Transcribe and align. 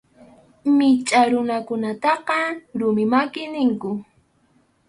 Michʼa 0.77 1.21
runakunataqa 1.31 2.37
rumi 2.79 3.03
maki 3.11 3.43
ninku. 3.51 3.91